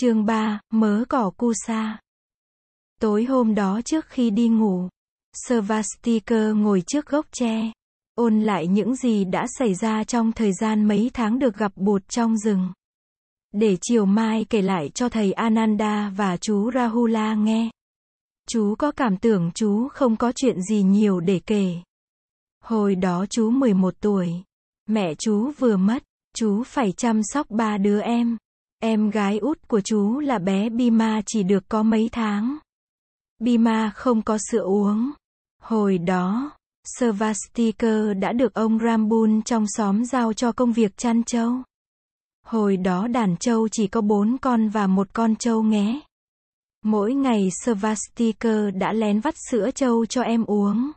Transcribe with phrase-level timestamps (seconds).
[0.00, 1.98] Chương 3, mớ cỏ cu sa.
[3.00, 4.88] Tối hôm đó trước khi đi ngủ,
[5.46, 7.72] Svastika ngồi trước gốc tre,
[8.14, 12.02] ôn lại những gì đã xảy ra trong thời gian mấy tháng được gặp bụt
[12.08, 12.72] trong rừng.
[13.52, 17.70] Để chiều mai kể lại cho thầy Ananda và chú Rahula nghe.
[18.48, 21.74] Chú có cảm tưởng chú không có chuyện gì nhiều để kể.
[22.64, 24.32] Hồi đó chú 11 tuổi.
[24.86, 26.02] Mẹ chú vừa mất,
[26.34, 28.36] chú phải chăm sóc ba đứa em.
[28.80, 32.58] Em gái út của chú là bé Bima chỉ được có mấy tháng.
[33.38, 35.10] Bima không có sữa uống.
[35.62, 36.50] Hồi đó,
[36.84, 41.52] Svastikar đã được ông Rambun trong xóm giao cho công việc chăn trâu.
[42.46, 46.00] Hồi đó đàn trâu chỉ có bốn con và một con trâu nghé.
[46.84, 50.90] Mỗi ngày Svastikar đã lén vắt sữa trâu cho em uống.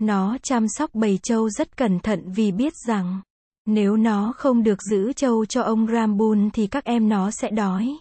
[0.00, 3.20] Nó chăm sóc bầy trâu rất cẩn thận vì biết rằng
[3.68, 7.98] nếu nó không được giữ trâu cho ông Rambun thì các em nó sẽ đói.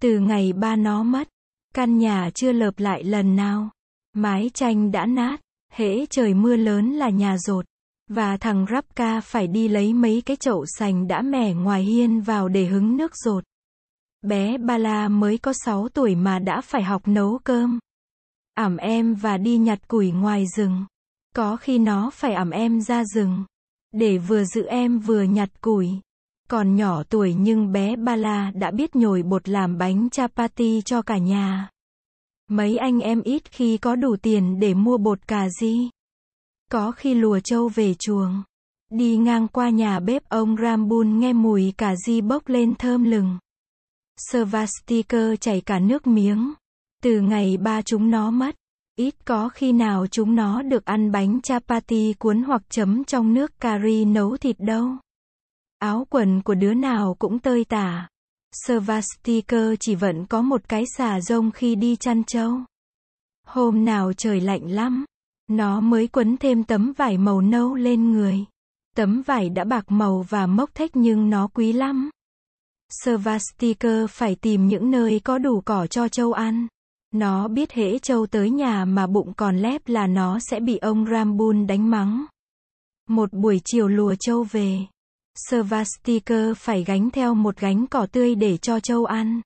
[0.00, 1.28] Từ ngày ba nó mất,
[1.74, 3.70] căn nhà chưa lợp lại lần nào.
[4.12, 5.40] Mái tranh đã nát,
[5.72, 7.64] hễ trời mưa lớn là nhà rột.
[8.08, 12.48] Và thằng Rapka phải đi lấy mấy cái chậu sành đã mẻ ngoài hiên vào
[12.48, 13.44] để hứng nước rột.
[14.22, 17.78] Bé Bala mới có 6 tuổi mà đã phải học nấu cơm.
[18.54, 20.84] Ẩm em và đi nhặt củi ngoài rừng.
[21.36, 23.44] Có khi nó phải ẩm em ra rừng.
[23.92, 25.90] Để vừa giữ em vừa nhặt củi.
[26.48, 31.18] Còn nhỏ tuổi nhưng bé Bala đã biết nhồi bột làm bánh chapati cho cả
[31.18, 31.70] nhà.
[32.48, 35.90] Mấy anh em ít khi có đủ tiền để mua bột cà ri.
[36.70, 38.42] Có khi lùa trâu về chuồng.
[38.90, 43.38] Đi ngang qua nhà bếp ông Rambun nghe mùi cà ri bốc lên thơm lừng.
[44.30, 46.52] Svastikar chảy cả nước miếng.
[47.02, 48.56] Từ ngày ba chúng nó mất,
[49.00, 53.60] Ít có khi nào chúng nó được ăn bánh chapati cuốn hoặc chấm trong nước
[53.60, 54.88] cari nấu thịt đâu.
[55.78, 58.08] Áo quần của đứa nào cũng tơi tả.
[58.66, 62.58] Svastikar chỉ vẫn có một cái xà rông khi đi chăn trâu.
[63.46, 65.04] Hôm nào trời lạnh lắm,
[65.48, 68.44] nó mới quấn thêm tấm vải màu nâu lên người.
[68.96, 72.10] Tấm vải đã bạc màu và mốc thách nhưng nó quý lắm.
[73.04, 76.66] Svastikar phải tìm những nơi có đủ cỏ cho trâu ăn.
[77.14, 81.06] Nó biết hễ châu tới nhà mà bụng còn lép là nó sẽ bị ông
[81.10, 82.26] Rambun đánh mắng.
[83.08, 84.78] Một buổi chiều lùa châu về.
[85.48, 89.40] Svastikar phải gánh theo một gánh cỏ tươi để cho châu ăn.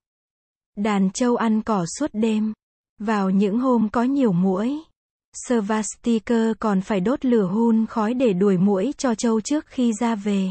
[0.77, 2.53] Đàn châu ăn cỏ suốt đêm.
[2.99, 4.79] Vào những hôm có nhiều muỗi.
[5.47, 10.15] Svastikar còn phải đốt lửa hun khói để đuổi muỗi cho châu trước khi ra
[10.15, 10.49] về.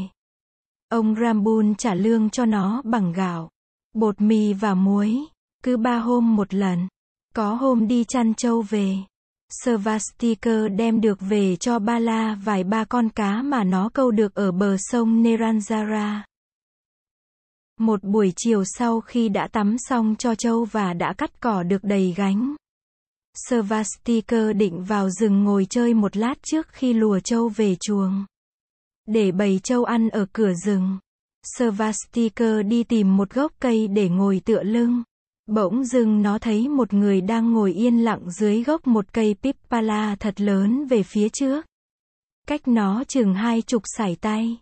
[0.89, 3.49] Ông Rambun trả lương cho nó bằng gạo,
[3.93, 5.19] bột mì và muối,
[5.63, 6.87] cứ ba hôm một lần.
[7.35, 8.95] Có hôm đi chăn trâu về.
[9.63, 14.51] Svastika đem được về cho Bala vài ba con cá mà nó câu được ở
[14.51, 16.21] bờ sông Neranjara.
[17.79, 21.83] Một buổi chiều sau khi đã tắm xong cho trâu và đã cắt cỏ được
[21.83, 22.55] đầy gánh.
[23.49, 28.25] Svastika định vào rừng ngồi chơi một lát trước khi lùa trâu về chuồng.
[29.05, 30.99] Để bầy trâu ăn ở cửa rừng.
[31.57, 35.03] Svastika đi tìm một gốc cây để ngồi tựa lưng.
[35.47, 40.15] Bỗng dưng nó thấy một người đang ngồi yên lặng dưới gốc một cây pippala
[40.15, 41.65] thật lớn về phía trước.
[42.47, 44.57] Cách nó chừng hai chục sải tay.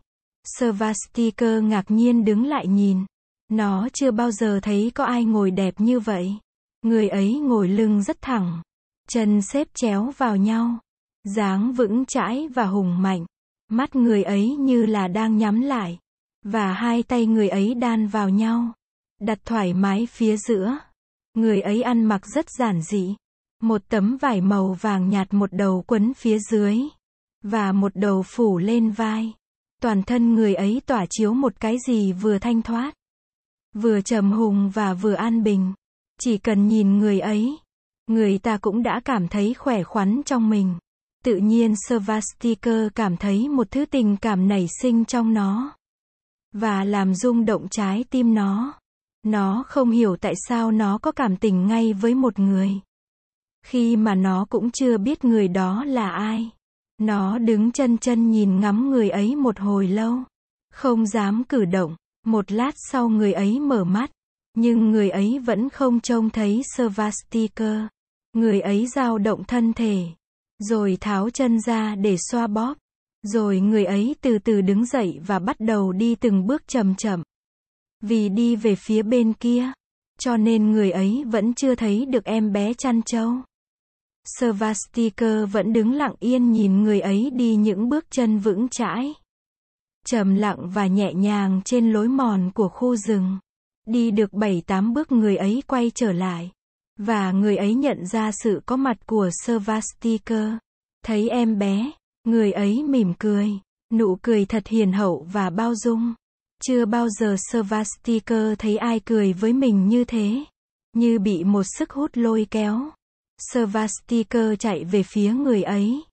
[0.58, 3.06] Svastikar ngạc nhiên đứng lại nhìn.
[3.50, 6.36] Nó chưa bao giờ thấy có ai ngồi đẹp như vậy.
[6.82, 8.62] Người ấy ngồi lưng rất thẳng.
[9.10, 10.78] Chân xếp chéo vào nhau.
[11.24, 13.26] dáng vững chãi và hùng mạnh.
[13.70, 16.00] Mắt người ấy như là đang nhắm lại.
[16.46, 18.74] Và hai tay người ấy đan vào nhau
[19.26, 20.78] đặt thoải mái phía giữa.
[21.34, 23.16] Người ấy ăn mặc rất giản dị.
[23.62, 26.78] Một tấm vải màu vàng nhạt một đầu quấn phía dưới.
[27.44, 29.34] Và một đầu phủ lên vai.
[29.82, 32.94] Toàn thân người ấy tỏa chiếu một cái gì vừa thanh thoát.
[33.74, 35.74] Vừa trầm hùng và vừa an bình.
[36.20, 37.58] Chỉ cần nhìn người ấy.
[38.08, 40.76] Người ta cũng đã cảm thấy khỏe khoắn trong mình.
[41.24, 45.74] Tự nhiên Svastikar cảm thấy một thứ tình cảm nảy sinh trong nó.
[46.52, 48.74] Và làm rung động trái tim nó.
[49.24, 52.70] Nó không hiểu tại sao nó có cảm tình ngay với một người.
[53.66, 56.50] Khi mà nó cũng chưa biết người đó là ai.
[56.98, 60.18] Nó đứng chân chân nhìn ngắm người ấy một hồi lâu.
[60.74, 61.96] Không dám cử động.
[62.26, 64.12] Một lát sau người ấy mở mắt.
[64.56, 67.82] Nhưng người ấy vẫn không trông thấy Svastikar.
[68.34, 70.06] Người ấy dao động thân thể.
[70.60, 72.78] Rồi tháo chân ra để xoa bóp.
[73.24, 77.24] Rồi người ấy từ từ đứng dậy và bắt đầu đi từng bước chậm chậm.
[78.08, 79.72] Vì đi về phía bên kia,
[80.20, 83.34] cho nên người ấy vẫn chưa thấy được em bé chăn trâu.
[84.40, 89.14] Svastiker vẫn đứng lặng yên nhìn người ấy đi những bước chân vững chãi.
[90.06, 93.40] Trầm lặng và nhẹ nhàng trên lối mòn của khu rừng.
[93.88, 96.52] Đi được bảy tám bước người ấy quay trở lại.
[97.00, 100.50] Và người ấy nhận ra sự có mặt của Svastiker.
[101.06, 101.92] Thấy em bé,
[102.24, 103.50] người ấy mỉm cười.
[103.94, 106.14] Nụ cười thật hiền hậu và bao dung.
[106.68, 110.44] Chưa bao giờ Svastiker thấy ai cười với mình như thế.
[110.94, 112.90] Như bị một sức hút lôi kéo.
[113.52, 116.04] Svastiker chạy về phía người ấy.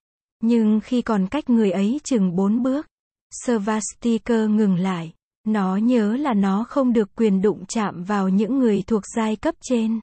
[0.43, 2.87] Nhưng khi còn cách người ấy chừng bốn bước,
[3.45, 5.13] Svastiker ngừng lại.
[5.47, 9.55] Nó nhớ là nó không được quyền đụng chạm vào những người thuộc giai cấp
[9.61, 9.99] trên.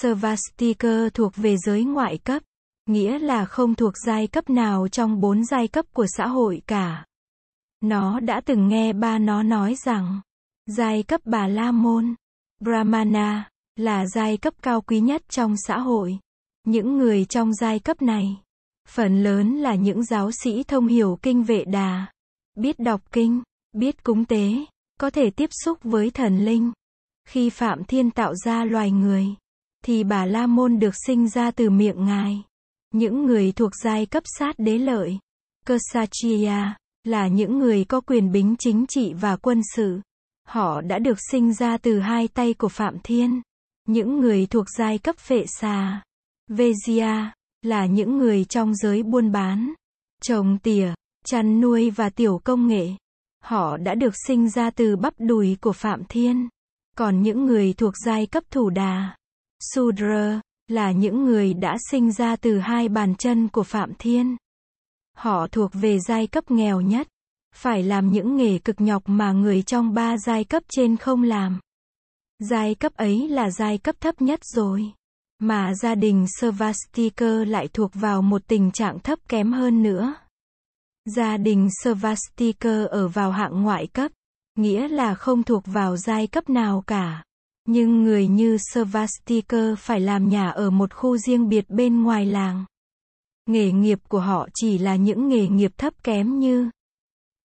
[0.00, 2.42] Svastiker thuộc về giới ngoại cấp,
[2.86, 7.07] nghĩa là không thuộc giai cấp nào trong bốn giai cấp của xã hội cả.
[7.80, 10.20] Nó đã từng nghe ba nó nói rằng,
[10.66, 12.14] giai cấp bà La Môn,
[12.60, 16.18] Brahmana, là giai cấp cao quý nhất trong xã hội.
[16.64, 18.40] Những người trong giai cấp này,
[18.88, 22.06] phần lớn là những giáo sĩ thông hiểu kinh vệ đà,
[22.54, 23.42] biết đọc kinh,
[23.72, 24.52] biết cúng tế,
[25.00, 26.72] có thể tiếp xúc với thần linh.
[27.28, 29.26] Khi Phạm Thiên tạo ra loài người,
[29.84, 32.42] thì bà La Môn được sinh ra từ miệng ngài.
[32.94, 35.18] Những người thuộc giai cấp sát đế lợi,
[35.66, 36.76] Kshatriya,
[37.08, 40.00] là những người có quyền bính chính trị và quân sự.
[40.48, 43.42] Họ đã được sinh ra từ hai tay của Phạm Thiên.
[43.88, 46.02] Những người thuộc giai cấp phệ xà,
[46.50, 47.30] Vezia,
[47.62, 49.72] là những người trong giới buôn bán,
[50.22, 50.92] trồng tỉa,
[51.24, 52.88] chăn nuôi và tiểu công nghệ.
[53.44, 56.48] Họ đã được sinh ra từ bắp đùi của Phạm Thiên.
[56.96, 59.16] Còn những người thuộc giai cấp thủ đà,
[59.74, 64.36] Sudra, là những người đã sinh ra từ hai bàn chân của Phạm Thiên.
[65.18, 67.08] Họ thuộc về giai cấp nghèo nhất,
[67.54, 71.60] phải làm những nghề cực nhọc mà người trong ba giai cấp trên không làm.
[72.38, 74.92] Giai cấp ấy là giai cấp thấp nhất rồi.
[75.38, 80.14] Mà gia đình Svastikar lại thuộc vào một tình trạng thấp kém hơn nữa.
[81.04, 84.12] Gia đình Svastikar ở vào hạng ngoại cấp,
[84.56, 87.24] nghĩa là không thuộc vào giai cấp nào cả.
[87.66, 92.64] Nhưng người như Svastikar phải làm nhà ở một khu riêng biệt bên ngoài làng.
[93.48, 96.70] Nghề nghiệp của họ chỉ là những nghề nghiệp thấp kém như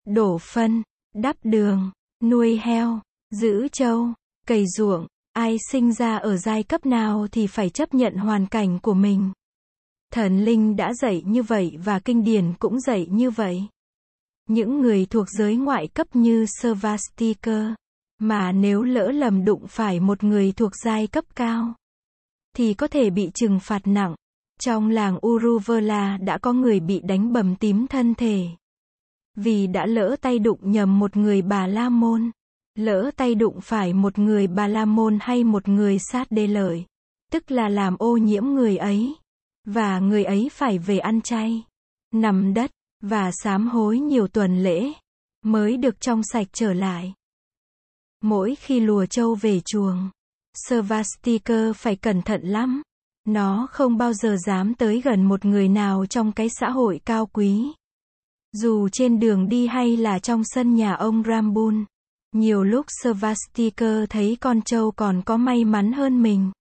[0.06, 0.84] đổ phân,
[1.16, 1.92] đắp đường,
[2.24, 3.00] nuôi heo,
[3.32, 4.08] giữ trâu,
[4.48, 5.08] cày ruộng.
[5.34, 9.32] Ai sinh ra ở giai cấp nào thì phải chấp nhận hoàn cảnh của mình.
[10.12, 13.64] Thần linh đã dạy như vậy và kinh điển cũng dạy như vậy.
[14.50, 17.66] Những người thuộc giới ngoại cấp như Svastikar,
[18.20, 21.74] mà nếu lỡ lầm đụng phải một người thuộc giai cấp cao,
[22.56, 24.16] thì có thể bị trừng phạt nặng.
[24.65, 28.48] Trong làng Uruvela đã có người bị đánh bầm tím thân thể.
[29.36, 32.31] Vì đã lỡ tay đụng nhầm một người bà La Môn.
[32.75, 36.86] Lỡ tay đụng phải một người bà La Môn hay một người sát đê lợi.
[37.31, 39.15] Tức là làm ô nhiễm người ấy.
[39.68, 41.63] Và người ấy phải về ăn chay.
[42.13, 42.71] Nằm đất,
[43.01, 44.92] và sám hối nhiều tuần lễ.
[45.45, 47.13] Mới được trong sạch trở lại.
[48.21, 50.09] Mỗi khi lùa trâu về chuồng.
[50.68, 52.81] Svastikar phải cẩn thận lắm.
[53.25, 57.25] Nó không bao giờ dám tới gần một người nào trong cái xã hội cao
[57.25, 57.72] quý.
[58.52, 61.86] Dù trên đường đi hay là trong sân nhà ông Rambun.
[62.31, 66.52] Nhiều lúc Svastika thấy con trâu còn có may mắn hơn mình.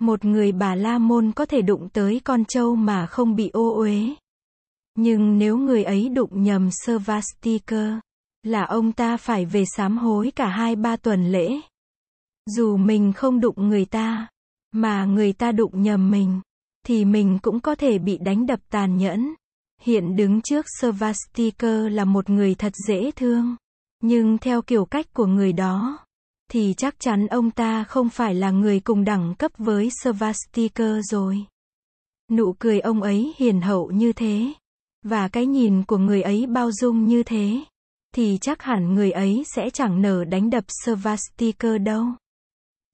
[0.00, 3.74] Một người bà La Môn có thể đụng tới con trâu mà không bị ô
[3.76, 4.14] uế.
[4.94, 8.00] Nhưng nếu người ấy đụng nhầm Svastika,
[8.42, 11.48] là ông ta phải về sám hối cả hai ba tuần lễ.
[12.46, 14.28] Dù mình không đụng người ta,
[14.72, 16.40] mà người ta đụng nhầm mình,
[16.86, 19.34] thì mình cũng có thể bị đánh đập tàn nhẫn.
[19.82, 23.56] Hiện đứng trước Svastikar là một người thật dễ thương.
[24.02, 25.98] Nhưng theo kiểu cách của người đó,
[26.50, 31.44] thì chắc chắn ông ta không phải là người cùng đẳng cấp với Svastikar rồi.
[32.30, 34.52] Nụ cười ông ấy hiền hậu như thế,
[35.02, 37.60] và cái nhìn của người ấy bao dung như thế,
[38.14, 42.06] thì chắc hẳn người ấy sẽ chẳng nở đánh đập Svastikar đâu.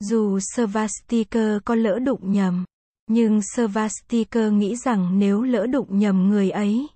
[0.00, 2.64] Dù Svastikar có lỡ đụng nhầm,
[3.06, 6.86] nhưng Svastikar nghĩ rằng nếu lỡ đụng nhầm người ấy,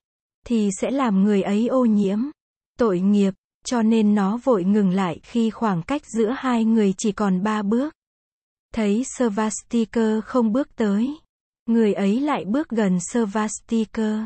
[0.47, 2.19] thì sẽ làm người ấy ô nhiễm,
[2.79, 7.13] tội nghiệp, cho nên nó vội ngừng lại khi khoảng cách giữa hai người chỉ
[7.13, 7.95] còn ba bước.
[8.75, 11.19] Thấy Svastikar không bước tới.
[11.67, 14.21] Người ấy lại bước gần Svastikar.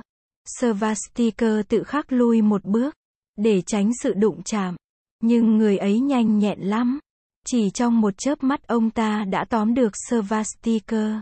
[0.60, 2.94] Svastikar tự khắc lui một bước,
[3.36, 4.76] để tránh sự đụng chạm.
[5.22, 6.98] Nhưng người ấy nhanh nhẹn lắm.
[7.46, 11.12] Chỉ trong một chớp mắt ông ta đã tóm được Svastikar.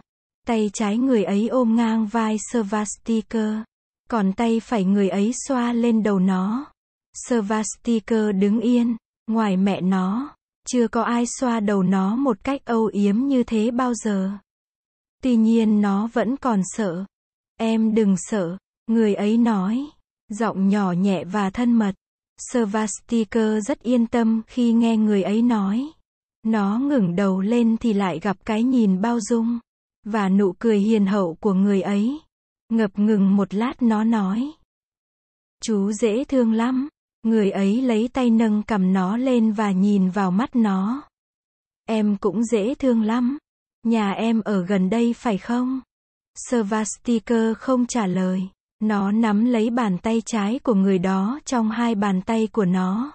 [0.47, 3.55] Tay trái người ấy ôm ngang vai Svastikar.
[4.11, 6.67] Còn tay phải người ấy xoa lên đầu nó.
[7.29, 10.35] Svastikar đứng yên, ngoài mẹ nó,
[10.69, 14.31] chưa có ai xoa đầu nó một cách âu yếm như thế bao giờ.
[15.23, 17.05] Tuy nhiên nó vẫn còn sợ.
[17.59, 19.87] Em đừng sợ, người ấy nói,
[20.29, 21.95] giọng nhỏ nhẹ và thân mật.
[22.52, 25.93] Svastikar rất yên tâm khi nghe người ấy nói.
[26.43, 29.59] Nó ngẩng đầu lên thì lại gặp cái nhìn bao dung,
[30.05, 32.21] và nụ cười hiền hậu của người ấy.
[32.69, 34.53] Ngập ngừng một lát nó nói.
[35.63, 36.89] Chú dễ thương lắm.
[37.23, 41.03] Người ấy lấy tay nâng cầm nó lên và nhìn vào mắt nó.
[41.89, 43.39] Em cũng dễ thương lắm.
[43.83, 45.81] Nhà em ở gần đây phải không?
[46.49, 48.49] Svastika không trả lời.
[48.81, 53.13] Nó nắm lấy bàn tay trái của người đó trong hai bàn tay của nó.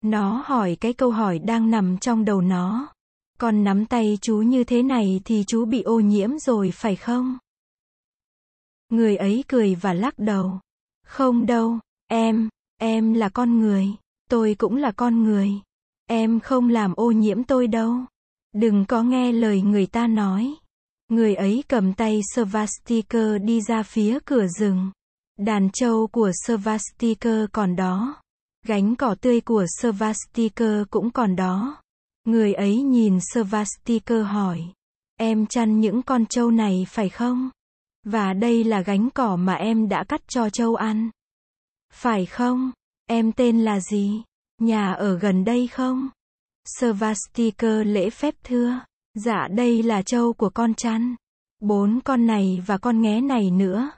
[0.00, 2.88] Nó hỏi cái câu hỏi đang nằm trong đầu nó.
[3.38, 7.38] Còn nắm tay chú như thế này thì chú bị ô nhiễm rồi phải không?
[8.88, 10.60] Người ấy cười và lắc đầu.
[11.06, 13.88] Không đâu, em, em là con người.
[14.30, 15.50] Tôi cũng là con người.
[16.06, 17.96] Em không làm ô nhiễm tôi đâu.
[18.54, 20.54] Đừng có nghe lời người ta nói.
[21.08, 24.90] Người ấy cầm tay Svastiker đi ra phía cửa rừng.
[25.38, 28.22] Đàn trâu của Svastiker còn đó.
[28.68, 31.82] Gánh cỏ tươi của Svastiker cũng còn đó.
[32.24, 34.60] Người ấy nhìn Svastiker hỏi.
[35.16, 37.50] Em chăn những con trâu này phải không?
[38.04, 41.10] Và đây là gánh cỏ mà em đã cắt cho trâu ăn.
[41.92, 42.70] Phải không?
[43.06, 44.22] Em tên là gì?
[44.60, 46.08] Nhà ở gần đây không?
[46.64, 48.80] Svastiker lễ phép thưa.
[49.14, 51.16] Dạ đây là trâu của con chăn.
[51.60, 53.90] Bốn con này và con nghé này nữa.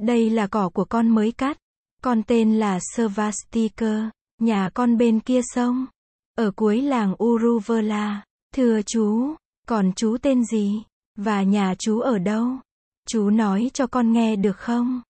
[0.00, 1.58] Đây là cỏ của con mới cắt.
[2.02, 4.10] Con tên là Svastika.
[4.40, 5.86] Nhà con bên kia sông.
[6.34, 8.24] Ở cuối làng Uruvela.
[8.54, 9.34] Thưa chú,
[9.66, 10.82] còn chú tên gì?
[11.16, 12.48] Và nhà chú ở đâu?
[13.08, 15.02] Chú nói cho con nghe được không?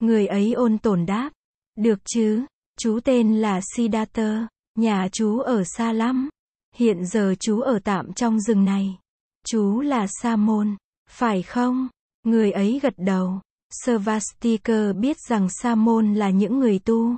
[0.00, 1.30] Người ấy ôn tồn đáp.
[1.76, 2.44] Được chứ,
[2.78, 6.28] chú tên là Siddhartha, nhà chú ở xa lắm.
[6.74, 8.98] Hiện giờ chú ở tạm trong rừng này.
[9.46, 10.76] Chú là Sa môn,
[11.10, 11.88] phải không?
[12.24, 13.40] Người ấy gật đầu.
[13.70, 17.16] Svastika biết rằng Sa môn là những người tu,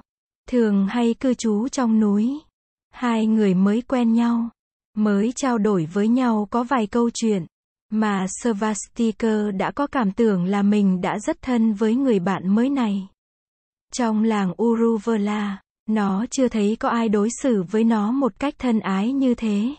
[0.49, 2.39] thường hay cư trú trong núi.
[2.91, 4.51] Hai người mới quen nhau,
[4.97, 7.47] mới trao đổi với nhau có vài câu chuyện,
[7.91, 12.71] mà Svastika đã có cảm tưởng là mình đã rất thân với người bạn mới
[12.71, 13.09] này.
[13.93, 18.81] Trong làng Uruvela, nó chưa thấy có ai đối xử với nó một cách thân
[18.81, 19.75] ái như thế.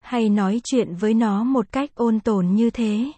[0.00, 3.12] Hay nói chuyện với nó một cách ôn tồn như thế.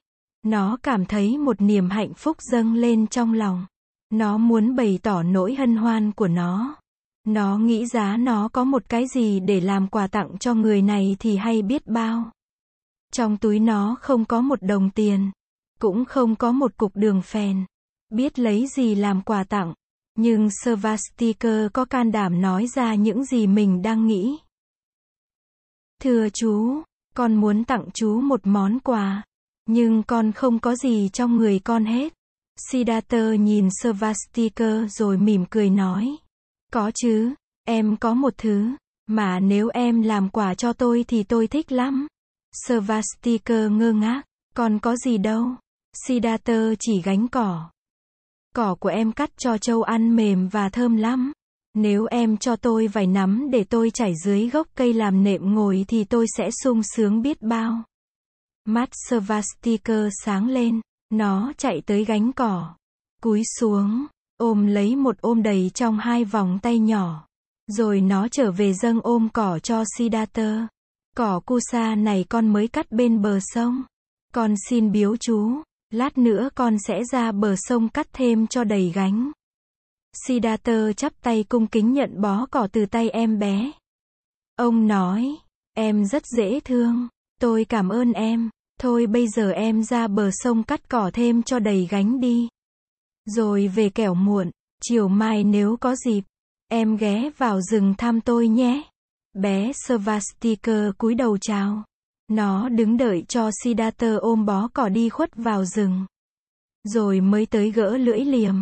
[0.47, 3.67] Nó cảm thấy một niềm hạnh phúc dâng lên trong lòng.
[4.11, 6.77] Nó muốn bày tỏ nỗi hân hoan của nó.
[7.25, 11.17] Nó nghĩ giá nó có một cái gì để làm quà tặng cho người này
[11.19, 12.31] thì hay biết bao.
[13.13, 15.31] Trong túi nó không có một đồng tiền,
[15.81, 17.65] cũng không có một cục đường phèn.
[18.11, 19.75] Biết lấy gì làm quà tặng.
[20.15, 24.39] Nhưng Svastika có can đảm nói ra những gì mình đang nghĩ.
[26.03, 26.83] Thưa chú,
[27.15, 29.23] con muốn tặng chú một món quà.
[29.67, 32.13] Nhưng con không có gì trong người con hết.
[32.71, 36.17] Siddhartha nhìn Svastika rồi mỉm cười nói.
[36.73, 38.69] Có chứ, em có một thứ,
[39.07, 42.07] mà nếu em làm quà cho tôi thì tôi thích lắm.
[42.67, 44.23] Svastika ngơ ngác,
[44.55, 45.49] còn có gì đâu.
[46.07, 47.71] Siddhartha chỉ gánh cỏ.
[48.55, 51.33] Cỏ của em cắt cho châu ăn mềm và thơm lắm.
[51.75, 55.85] Nếu em cho tôi vài nắm để tôi chảy dưới gốc cây làm nệm ngồi
[55.89, 57.83] thì tôi sẽ sung sướng biết bao.
[58.69, 60.81] Mắt Svastika sáng lên,
[61.11, 62.75] nó chạy tới gánh cỏ.
[63.23, 64.07] Cúi xuống,
[64.37, 67.27] ôm lấy một ôm đầy trong hai vòng tay nhỏ.
[67.67, 70.69] Rồi nó trở về dâng ôm cỏ cho Siddhartha.
[71.17, 73.83] Cỏ kusa này con mới cắt bên bờ sông.
[74.35, 75.63] Con xin biếu chú.
[75.91, 79.33] Lát nữa con sẽ ra bờ sông cắt thêm cho đầy gánh.
[80.27, 83.73] Siddhartha chắp tay cung kính nhận bó cỏ từ tay em bé.
[84.57, 85.37] Ông nói,
[85.75, 87.09] em rất dễ thương.
[87.41, 88.51] Tôi cảm ơn em.
[88.81, 92.49] Thôi bây giờ em ra bờ sông cắt cỏ thêm cho đầy gánh đi.
[93.25, 94.51] Rồi về kẻo muộn,
[94.83, 96.23] chiều mai nếu có dịp,
[96.69, 98.83] em ghé vào rừng thăm tôi nhé.
[99.35, 101.85] Bé Svastika cúi đầu chào.
[102.29, 106.07] Nó đứng đợi cho Siddhartha ôm bó cỏ đi khuất vào rừng.
[106.85, 108.55] Rồi mới tới gỡ lưỡi liềm.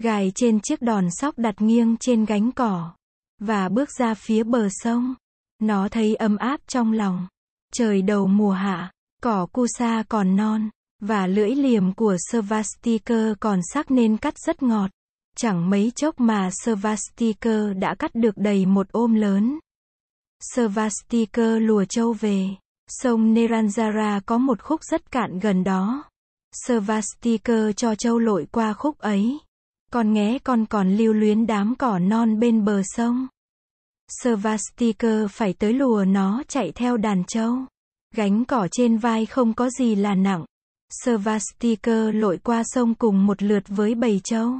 [0.00, 2.94] Gài trên chiếc đòn sóc đặt nghiêng trên gánh cỏ.
[3.40, 5.14] Và bước ra phía bờ sông.
[5.58, 7.26] Nó thấy ấm áp trong lòng.
[7.72, 8.92] Trời đầu mùa hạ,
[9.24, 10.68] cỏ kusa còn non.
[11.00, 14.90] Và lưỡi liềm của Svastika còn sắc nên cắt rất ngọt.
[15.36, 19.58] Chẳng mấy chốc mà Svastika đã cắt được đầy một ôm lớn.
[20.54, 22.46] Svastika lùa châu về.
[22.88, 26.04] Sông Neranjara có một khúc rất cạn gần đó.
[26.66, 29.38] Svastika cho châu lội qua khúc ấy.
[29.92, 33.28] Con nghé con còn lưu luyến đám cỏ non bên bờ sông.
[34.22, 37.56] Svastika phải tới lùa nó chạy theo đàn châu.
[38.16, 40.44] Gánh cỏ trên vai không có gì là nặng.
[41.04, 44.52] Svastika lội qua sông cùng một lượt với bầy châu.